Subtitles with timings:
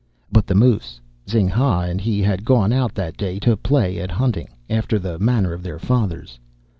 [0.31, 0.99] But the moose.
[1.29, 5.19] Zing ha and he had gone out that day to play at hunting after the
[5.19, 6.39] manner of their fathers.